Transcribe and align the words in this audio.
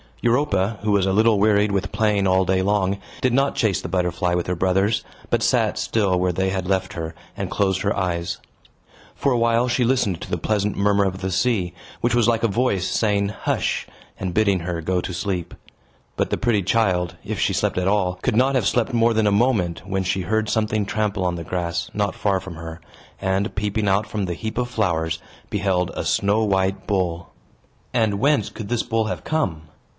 Europa, 0.23 0.77
who 0.81 0.91
was 0.91 1.05
a 1.07 1.13
little 1.13 1.39
wearied 1.39 1.71
with 1.71 1.91
playing 1.91 2.27
all 2.27 2.45
day 2.45 2.61
long, 2.61 2.97
did 3.21 3.33
not 3.33 3.55
chase 3.55 3.81
the 3.81 3.89
butterfly 3.89 4.35
with 4.35 4.45
her 4.45 4.55
brothers, 4.55 5.03
but 5.31 5.41
sat 5.41 5.77
still 5.79 6.19
where 6.19 6.31
they 6.31 6.49
had 6.49 6.67
left 6.67 6.93
her, 6.93 7.13
and 7.37 7.49
closed 7.49 7.81
her 7.81 7.95
eyes. 7.95 8.39
For 9.15 9.31
a 9.31 9.37
while, 9.37 9.67
she 9.67 9.83
listened 9.83 10.21
to 10.21 10.29
the 10.29 10.37
pleasant 10.37 10.75
murmur 10.75 11.05
of 11.05 11.21
the 11.21 11.31
sea, 11.31 11.73
which 12.01 12.13
was 12.13 12.27
like 12.27 12.43
a 12.43 12.47
voice 12.47 12.87
saying 12.87 13.29
"Hush!" 13.29 13.87
and 14.19 14.33
bidding 14.33 14.59
her 14.59 14.81
go 14.81 15.01
to 15.01 15.13
sleep. 15.13 15.55
But 16.15 16.29
the 16.29 16.37
pretty 16.37 16.61
child, 16.63 17.15
if 17.23 17.39
she 17.39 17.53
slept 17.53 17.77
at 17.79 17.87
all, 17.87 18.15
could 18.23 18.35
not 18.35 18.53
have 18.53 18.67
slept 18.67 18.93
more 18.93 19.15
than 19.15 19.27
a 19.27 19.31
moment, 19.31 19.87
when 19.87 20.03
she 20.03 20.21
heard 20.21 20.49
something 20.49 20.85
trample 20.85 21.25
on 21.25 21.35
the 21.35 21.43
grass, 21.43 21.89
not 21.95 22.15
far 22.15 22.39
from 22.39 22.55
her, 22.55 22.79
and, 23.19 23.53
peeping 23.55 23.87
out 23.87 24.07
from 24.07 24.25
the 24.25 24.35
heap 24.35 24.57
of 24.59 24.69
flowers, 24.69 25.19
beheld 25.49 25.91
a 25.95 26.05
snow 26.05 26.43
white 26.43 26.85
bull. 26.87 27.29
And 27.93 28.19
whence 28.19 28.49
could 28.49 28.69
this 28.69 28.83
bull 28.83 29.05
have 29.05 29.23
come? 29.23 29.63